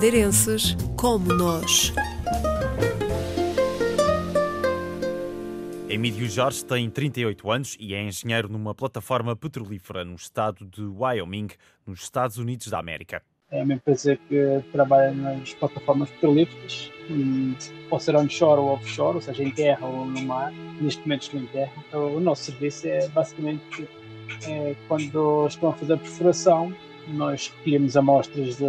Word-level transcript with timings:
madeirenses 0.00 0.74
como 0.96 1.26
nós. 1.34 1.92
Emílio 5.90 6.26
Jorge 6.26 6.64
tem 6.64 6.88
38 6.88 7.50
anos 7.50 7.76
e 7.78 7.94
é 7.94 8.02
engenheiro 8.02 8.48
numa 8.48 8.74
plataforma 8.74 9.36
petrolífera 9.36 10.02
no 10.02 10.14
estado 10.14 10.64
de 10.64 10.80
Wyoming, 10.80 11.48
nos 11.86 12.00
Estados 12.00 12.38
Unidos 12.38 12.68
da 12.68 12.78
América. 12.78 13.22
É 13.50 13.62
uma 13.62 13.74
empresa 13.74 14.16
que 14.16 14.64
trabalha 14.72 15.12
nas 15.12 15.52
plataformas 15.52 16.08
petrolíferas, 16.08 16.90
pode 17.90 18.02
ser 18.02 18.16
onshore 18.16 18.58
ou 18.58 18.68
offshore, 18.70 19.16
ou 19.16 19.20
seja, 19.20 19.44
em 19.44 19.50
terra 19.50 19.86
ou 19.86 20.06
no 20.06 20.22
mar. 20.22 20.50
Neste 20.80 21.02
momento 21.02 21.22
estou 21.24 21.40
em 21.40 21.46
terra. 21.48 21.72
Então, 21.86 22.16
o 22.16 22.20
nosso 22.20 22.44
serviço 22.44 22.88
é 22.88 23.06
basicamente 23.08 23.86
é, 24.48 24.74
quando 24.88 25.46
estão 25.46 25.68
a 25.68 25.74
fazer 25.74 25.92
a 25.92 25.98
perfuração, 25.98 26.74
nós 27.08 27.52
recolhemos 27.58 27.98
amostras 27.98 28.56
de, 28.56 28.64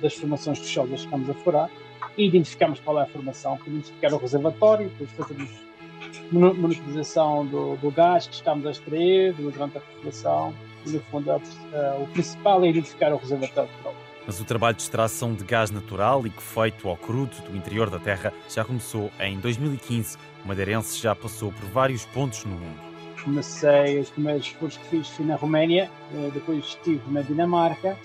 das 0.00 0.14
formações 0.14 0.58
rochosas 0.58 1.00
que 1.00 1.04
estamos 1.06 1.30
a 1.30 1.34
furar 1.34 1.70
e 2.16 2.26
identificamos 2.26 2.80
qual 2.80 2.98
é 2.98 3.02
a 3.02 3.06
formação, 3.06 3.56
para 3.58 3.68
identificar 3.68 4.12
o 4.12 4.16
reservatório, 4.16 4.88
depois 4.88 5.10
fazemos 5.12 5.50
monitorização 6.32 7.46
do, 7.46 7.76
do 7.76 7.90
gás 7.90 8.26
que 8.26 8.34
estamos 8.34 8.66
a 8.66 8.70
extrair 8.70 9.32
durante 9.34 9.78
a 9.78 9.80
perfuração 9.80 10.54
e, 10.86 10.90
no 10.90 11.00
fundo, 11.02 11.30
a, 11.30 11.36
a, 11.36 11.96
o 11.96 12.06
principal 12.08 12.64
é 12.64 12.68
identificar 12.68 13.12
o 13.12 13.16
reservatório 13.16 13.68
de 13.70 13.76
petróleo. 13.76 13.98
Mas 14.26 14.40
o 14.40 14.44
trabalho 14.44 14.76
de 14.76 14.82
extração 14.82 15.34
de 15.34 15.44
gás 15.44 15.70
natural 15.70 16.26
e 16.26 16.30
que 16.30 16.42
feito 16.42 16.88
ao 16.88 16.96
crudo 16.96 17.36
do 17.48 17.56
interior 17.56 17.88
da 17.88 17.98
Terra 17.98 18.32
já 18.48 18.64
começou 18.64 19.10
em 19.20 19.38
2015. 19.38 20.16
O 20.44 20.48
madeirense 20.48 21.00
já 21.00 21.14
passou 21.14 21.52
por 21.52 21.64
vários 21.66 22.04
pontos 22.06 22.44
no 22.44 22.56
mundo. 22.56 22.86
Comecei, 23.22 24.00
os 24.00 24.10
primeiros 24.10 24.48
furos 24.48 24.76
que 24.76 24.84
fiz 24.88 25.08
fui 25.10 25.24
na 25.24 25.36
Roménia, 25.36 25.90
eh, 26.12 26.30
depois 26.32 26.64
estive 26.64 27.02
na 27.08 27.22
Dinamarca, 27.22 27.96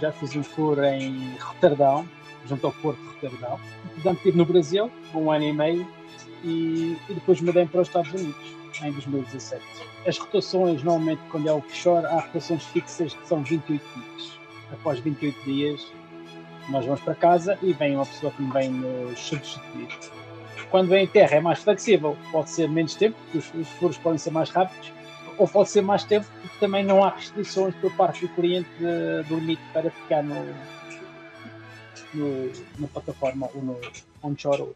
já 0.00 0.12
fiz 0.12 0.34
um 0.36 0.42
furo 0.42 0.84
em 0.84 1.36
Roterdão, 1.38 2.08
junto 2.46 2.66
ao 2.66 2.72
Porto 2.74 2.98
de 2.98 3.06
Roterdão. 3.06 3.60
Portanto, 3.94 4.16
estive 4.16 4.38
no 4.38 4.44
Brasil, 4.44 4.90
um 5.14 5.30
ano 5.30 5.44
e 5.44 5.52
meio, 5.52 5.88
e, 6.42 6.96
e 7.08 7.14
depois 7.14 7.40
mudei 7.40 7.66
para 7.66 7.82
os 7.82 7.88
Estados 7.88 8.12
Unidos, 8.12 8.54
em 8.82 8.92
2017. 8.92 9.62
As 10.06 10.18
rotações, 10.18 10.82
normalmente, 10.82 11.20
quando 11.30 11.48
é 11.48 11.52
offshore, 11.52 12.06
há 12.06 12.20
rotações 12.20 12.64
fixas 12.64 13.14
que 13.14 13.26
são 13.26 13.42
28 13.42 13.82
dias. 13.94 14.38
Após 14.72 14.98
28 15.00 15.44
dias, 15.44 15.92
nós 16.68 16.84
vamos 16.84 17.00
para 17.00 17.14
casa 17.14 17.58
e 17.62 17.72
vem 17.72 17.96
uma 17.96 18.06
pessoa 18.06 18.32
que 18.32 18.42
me 18.42 18.52
vem 18.52 18.70
nos 18.70 19.18
substituir. 19.18 19.88
Quando 20.70 20.88
vem 20.88 21.04
em 21.04 21.06
terra 21.08 21.36
é 21.36 21.40
mais 21.40 21.58
flexível, 21.58 22.16
pode 22.30 22.50
ser 22.50 22.68
menos 22.68 22.94
tempo, 22.94 23.16
os, 23.34 23.52
os 23.54 23.68
furos 23.70 23.98
podem 23.98 24.18
ser 24.18 24.30
mais 24.30 24.50
rápidos, 24.50 24.92
pode 25.48 25.70
ser 25.70 25.82
mais 25.82 26.04
tempo, 26.04 26.26
porque 26.40 26.58
também 26.58 26.84
não 26.84 27.02
há 27.02 27.10
restrições 27.10 27.74
por 27.76 27.94
parte 27.96 28.26
do 28.26 28.34
cliente 28.34 28.68
do 29.28 29.36
limite 29.36 29.62
para 29.72 29.90
ficar 29.90 30.22
no, 30.22 30.44
no, 32.14 32.52
na 32.78 32.88
plataforma 32.88 33.48
ou 33.54 33.62
no 33.62 33.80
onshore. 34.22 34.74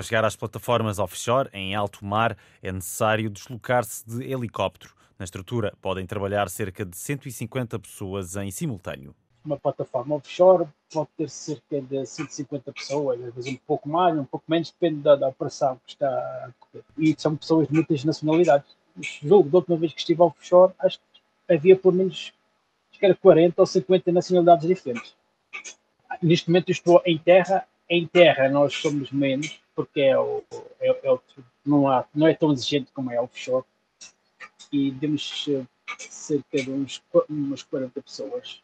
Para 0.00 0.02
chegar 0.02 0.24
às 0.24 0.34
plataformas 0.34 0.98
offshore, 0.98 1.50
em 1.52 1.74
alto 1.74 2.04
mar, 2.04 2.34
é 2.62 2.72
necessário 2.72 3.28
deslocar-se 3.28 4.08
de 4.08 4.24
helicóptero. 4.32 4.94
Na 5.18 5.24
estrutura 5.24 5.74
podem 5.82 6.06
trabalhar 6.06 6.48
cerca 6.48 6.86
de 6.86 6.96
150 6.96 7.78
pessoas 7.78 8.34
em 8.36 8.50
simultâneo. 8.50 9.14
Uma 9.44 9.56
plataforma 9.56 10.16
offshore 10.16 10.66
pode 10.92 11.08
ter 11.16 11.30
cerca 11.30 11.80
de 11.80 12.04
150 12.04 12.72
pessoas, 12.72 13.22
às 13.22 13.34
vezes 13.34 13.54
um 13.54 13.58
pouco 13.66 13.88
mais, 13.88 14.18
um 14.18 14.24
pouco 14.24 14.44
menos, 14.48 14.70
depende 14.70 15.00
da, 15.02 15.16
da 15.16 15.28
operação 15.28 15.80
que 15.86 15.92
está 15.92 16.06
a 16.08 16.50
correr. 16.58 16.84
E 16.98 17.14
são 17.18 17.36
pessoas 17.36 17.68
de 17.68 17.74
muitas 17.74 18.04
nacionalidades. 18.04 18.76
Julgo, 19.22 19.48
da 19.48 19.58
última 19.58 19.76
vez 19.76 19.92
que 19.92 20.00
estive 20.00 20.20
offshore, 20.20 20.74
acho 20.78 20.98
que 20.98 21.54
havia 21.54 21.76
por 21.76 21.92
menos 21.92 22.32
acho 22.90 22.98
que 22.98 23.06
era 23.06 23.14
40 23.14 23.62
ou 23.62 23.66
50 23.66 24.12
nacionalidades 24.12 24.66
diferentes. 24.66 25.14
Neste 26.22 26.48
momento 26.48 26.70
estou 26.70 27.02
em 27.06 27.16
terra. 27.18 27.66
Em 27.88 28.06
terra 28.06 28.48
nós 28.48 28.74
somos 28.74 29.10
menos, 29.10 29.60
porque 29.74 30.00
é 30.00 30.18
o, 30.18 30.44
é, 30.80 31.08
é 31.08 31.12
o, 31.12 31.20
não, 31.64 31.88
há, 31.88 32.04
não 32.14 32.26
é 32.26 32.34
tão 32.34 32.52
exigente 32.52 32.92
como 32.92 33.10
é 33.10 33.20
offshore. 33.20 33.64
E 34.72 34.92
temos 34.92 35.46
eh, 35.48 35.64
cerca 35.98 36.62
de 36.62 36.70
uns, 36.70 37.02
umas 37.28 37.62
40 37.62 38.02
pessoas. 38.02 38.62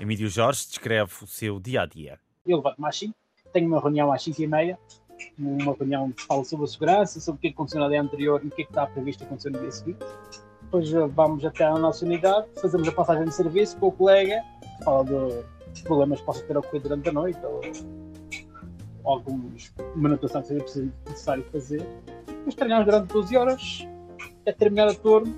Emílio 0.00 0.28
Jorge 0.28 0.66
descreve 0.68 1.12
o 1.22 1.26
seu 1.26 1.58
dia 1.58 1.82
a 1.82 1.86
dia. 1.86 2.20
Eu 2.46 2.58
levanto-me 2.58 2.86
às 2.86 2.98
5, 2.98 3.14
tenho 3.52 3.66
uma 3.66 3.80
reunião 3.80 4.12
às 4.12 4.22
5 4.22 4.40
e 4.40 4.46
meia, 4.46 4.78
uma 5.38 5.74
reunião 5.74 6.12
que 6.12 6.22
fala 6.22 6.44
sobre 6.44 6.64
a 6.64 6.68
segurança, 6.68 7.20
sobre 7.20 7.38
o 7.38 7.40
que 7.40 7.48
aconteceu 7.48 7.80
no 7.80 7.88
dia 7.88 8.00
anterior 8.00 8.40
e 8.44 8.46
o 8.46 8.50
que, 8.50 8.62
é 8.62 8.64
que 8.64 8.70
está 8.70 8.86
previsto 8.86 9.24
acontecer 9.24 9.50
no 9.50 9.58
dia 9.58 9.72
seguinte. 9.72 9.98
Depois 10.62 10.92
eh, 10.92 11.06
vamos 11.08 11.44
até 11.44 11.64
à 11.64 11.76
nossa 11.78 12.04
unidade, 12.04 12.46
fazemos 12.60 12.86
a 12.86 12.92
passagem 12.92 13.24
de 13.24 13.34
serviço 13.34 13.76
com 13.78 13.88
o 13.88 13.92
colega, 13.92 14.42
fala 14.84 15.04
de 15.04 15.82
problemas 15.82 16.20
que 16.20 16.26
possam 16.26 16.46
ter 16.46 16.56
ocorrido 16.56 16.88
durante 16.88 17.08
a 17.08 17.12
noite 17.12 17.40
ou, 17.44 17.60
ou 19.06 19.14
algumas 19.14 19.72
manutenção 19.94 20.42
que 20.42 20.68
seja 20.68 20.92
necessário 21.06 21.44
fazer. 21.50 21.86
Depois 22.26 22.54
treinamos 22.54 22.84
durante 22.84 23.12
12 23.12 23.36
horas, 23.36 23.88
até 24.42 24.52
terminar 24.52 24.88
o 24.88 24.94
turno, 24.94 25.34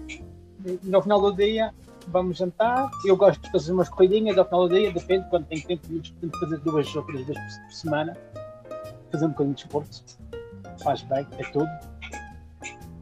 no 0.83 1.03
final 1.03 1.21
do 1.21 1.33
dia 1.33 1.73
vamos 2.09 2.39
jantar. 2.39 2.91
Eu 3.05 3.17
gosto 3.17 3.41
de 3.41 3.51
fazer 3.53 3.73
umas 3.73 3.89
corridinhas 3.89 4.37
ao 4.39 4.45
final 4.47 4.69
do 4.69 4.75
dia, 4.75 4.93
depende, 4.93 5.29
quando 5.29 5.47
tenho 5.47 5.67
tempo, 5.67 5.87
tento 5.87 6.41
fazer 6.41 6.59
duas 6.61 6.97
ou 6.97 7.03
três 7.03 7.27
vezes 7.27 7.59
por 7.59 7.73
semana. 7.73 8.17
Fazer 9.13 9.27
um 9.27 9.31
bocadinho 9.31 9.55
de 9.55 9.63
esporte. 9.63 10.05
Faz 10.83 11.03
bem, 11.03 11.27
é 11.39 11.43
tudo. 11.51 11.69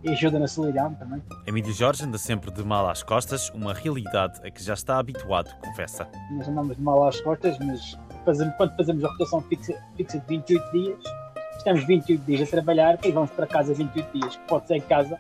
E 0.03 0.11
ajuda 0.11 0.39
na 0.39 0.47
solidão 0.47 0.95
também. 0.95 1.23
Emílio 1.47 1.73
Jorge 1.73 2.05
anda 2.05 2.19
sempre 2.19 2.51
de 2.51 2.65
mal 2.65 2.89
às 2.89 3.03
costas, 3.03 3.51
uma 3.51 3.73
realidade 3.75 4.41
a 4.47 4.51
que 4.51 4.63
já 4.63 4.75
está 4.75 4.99
habituado, 4.99 5.51
confessa. 5.61 6.09
Nós 6.31 6.49
andamos 6.49 6.77
de 6.77 6.83
mal 6.83 7.07
às 7.09 7.21
costas, 7.21 7.59
mas 7.59 7.99
fazemos, 8.27 8.55
quando 8.57 8.77
fazemos 8.77 9.05
a 9.05 9.09
rotação 9.09 9.41
fixa, 9.41 9.83
fixa 9.97 10.19
de 10.19 10.27
28 10.27 10.73
dias, 10.73 10.99
estamos 11.57 11.85
28 11.85 12.25
dias 12.25 12.49
a 12.49 12.51
trabalhar 12.51 12.99
e 13.03 13.11
vamos 13.11 13.31
para 13.31 13.47
casa 13.47 13.73
28 13.73 14.19
dias, 14.19 14.37
que 14.37 14.47
pode 14.47 14.67
ser 14.67 14.77
em 14.77 14.83
casa 14.83 15.19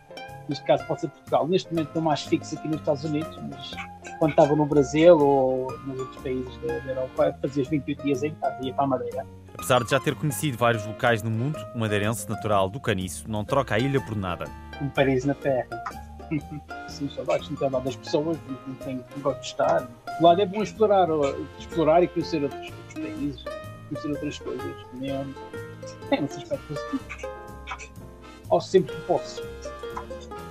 neste 0.48 0.64
caso 0.64 0.84
pode 0.86 1.00
ser 1.00 1.08
Portugal. 1.08 1.46
Neste 1.48 1.72
momento 1.72 1.88
estou 1.88 2.02
mais 2.02 2.22
fixo 2.22 2.56
aqui 2.56 2.68
nos 2.68 2.78
Estados 2.78 3.04
Unidos, 3.04 3.38
mas 3.48 3.72
quando 4.18 4.30
estava 4.30 4.54
no 4.54 4.66
Brasil 4.66 5.18
ou 5.18 5.66
nos 5.86 5.98
outros 5.98 6.22
países 6.22 6.56
da, 6.58 6.78
da 6.78 6.90
Europa, 6.92 7.38
fazia 7.42 7.64
28 7.64 8.02
dias 8.02 8.22
em 8.22 8.34
casa, 8.34 8.64
ia 8.64 8.74
para 8.74 8.84
a 8.84 8.86
Madeira. 8.86 9.26
Apesar 9.54 9.82
de 9.82 9.90
já 9.90 9.98
ter 9.98 10.14
conhecido 10.14 10.58
vários 10.58 10.84
locais 10.86 11.22
no 11.22 11.30
mundo, 11.30 11.58
o 11.74 11.78
madeirense 11.78 12.28
natural 12.28 12.68
do 12.68 12.78
Caniço 12.78 13.28
não 13.28 13.44
troca 13.44 13.74
a 13.74 13.78
ilha 13.78 14.00
por 14.00 14.16
nada. 14.16 14.44
Um 14.80 14.88
país 14.90 15.24
na 15.24 15.34
terra. 15.34 16.05
Sim, 16.88 17.08
saudades, 17.10 17.48
não 17.48 17.56
tenho 17.56 17.80
das 17.80 17.96
pessoas, 17.96 18.38
não 18.66 18.74
tenho, 18.76 19.04
gosto 19.22 19.40
de 19.40 19.46
estar. 19.46 19.88
O 20.20 20.24
lado 20.24 20.40
é 20.40 20.46
bom 20.46 20.62
explorar, 20.62 21.08
explorar 21.58 22.02
e 22.02 22.08
conhecer 22.08 22.42
outros, 22.42 22.70
outros 22.70 22.94
países, 22.94 23.44
conhecer 23.88 24.08
outras 24.10 24.38
coisas. 24.38 24.86
Tem 26.10 26.24
esse 26.24 26.38
aspecto 26.38 26.66
positivo. 26.66 27.36
Ou 28.48 28.60
sempre 28.60 28.94
que 28.94 29.00
posso 29.02 29.42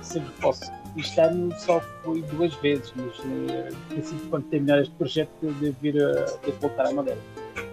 sempre 0.06 0.32
que 0.32 0.40
posso. 0.40 0.72
Este 0.96 1.20
ano 1.20 1.54
só 1.58 1.80
fui 2.02 2.22
duas 2.22 2.54
vezes, 2.54 2.92
mas 2.96 3.18
uh, 3.18 3.98
assim, 3.98 4.18
quando 4.30 4.44
terminar 4.44 4.80
este 4.80 4.94
projeto, 4.94 5.30
devo 5.42 5.76
vir 5.82 6.02
a, 6.02 6.24
a 6.24 6.50
voltar 6.60 6.86
à 6.86 6.92
Madeira. 6.92 7.20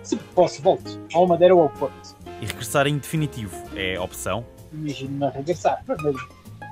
Sempre 0.03 0.27
que 0.27 0.33
posso, 0.33 0.61
volto. 0.61 0.99
Ao 1.13 1.25
Madeira 1.25 1.55
ou 1.55 1.61
ao 1.61 1.69
Porto. 1.69 2.15
E 2.41 2.45
regressar 2.45 2.87
em 2.87 2.97
definitivo 2.97 3.55
é 3.75 3.97
opção? 3.97 4.45
Imagino-me 4.73 5.29
regressar, 5.31 5.83
mas 5.87 5.97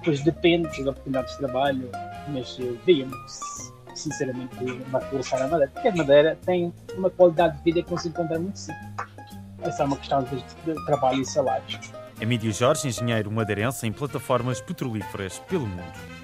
depois 0.01 0.21
depende 0.21 0.63
das 0.63 0.79
oportunidades 0.79 1.31
de 1.33 1.37
trabalho, 1.37 1.89
mas 2.29 2.57
uh, 2.57 2.77
veio-me 2.85 3.13
sinceramente 3.93 4.55
a 4.93 4.99
regressar 4.99 5.41
à 5.43 5.47
Madeira, 5.47 5.71
porque 5.73 5.87
a 5.87 5.95
Madeira 5.95 6.39
tem 6.43 6.73
uma 6.95 7.09
qualidade 7.09 7.57
de 7.57 7.63
vida 7.63 7.83
que 7.83 7.91
não 7.91 7.97
se 7.97 8.07
encontra 8.07 8.39
muito 8.39 8.57
simples. 8.57 8.91
Essa 9.61 9.83
é 9.83 9.85
uma 9.85 9.97
questão 9.97 10.23
de, 10.23 10.37
de 10.37 10.85
trabalho 10.85 11.21
e 11.21 11.25
salários. 11.25 11.79
Emílio 12.19 12.51
Jorge, 12.51 12.87
engenheiro 12.87 13.31
madeirense 13.31 13.85
em 13.85 13.91
plataformas 13.91 14.59
petrolíferas 14.59 15.39
pelo 15.47 15.67
mundo. 15.67 16.20